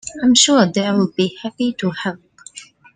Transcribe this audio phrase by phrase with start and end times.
[0.23, 2.21] I'm sure they'll be happy to help.